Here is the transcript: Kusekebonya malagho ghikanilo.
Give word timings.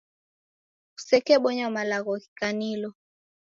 Kusekebonya 0.93 1.65
malagho 1.75 2.13
ghikanilo. 2.21 2.89